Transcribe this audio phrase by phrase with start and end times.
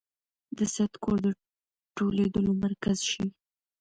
[0.57, 1.27] د سید کور د
[1.97, 3.25] ټولېدلو مرکز شي.